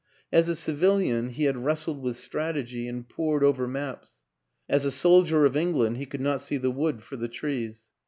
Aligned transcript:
As 0.31 0.49
a 0.49 0.55
civilian 0.55 1.29
he 1.29 1.43
had 1.43 1.63
wrestled 1.63 2.01
with 2.01 2.17
strategy 2.17 2.87
and 2.87 3.07
pored 3.07 3.43
over 3.43 3.67
maps; 3.67 4.23
as 4.67 4.83
a 4.83 4.89
soldier 4.89 5.45
of 5.45 5.55
England 5.55 5.97
he 5.97 6.07
could 6.07 6.21
not 6.21 6.41
see 6.41 6.57
the 6.57 6.71
wood 6.71 7.03
for 7.03 7.17
the 7.17 7.27
trees. 7.29 7.83